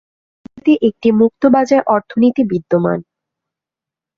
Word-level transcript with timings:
কানাডাতে 0.43 0.73
একটি 0.87 1.09
মুক্ত 1.19 1.41
বাজার 1.55 1.81
অর্থনীতি 1.95 2.43
বিদ্যমান। 2.51 2.99